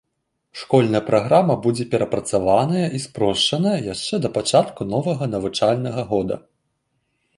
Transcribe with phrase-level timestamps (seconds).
[0.59, 6.35] Школьная праграма будзе перапрацаваная і спрошчаная яшчэ да пачатку новага навучальнага года.